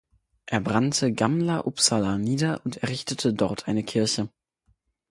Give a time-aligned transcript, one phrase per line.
[0.47, 4.29] Er brannte Gamla Uppsala nieder und errichtete dort eine Kirche.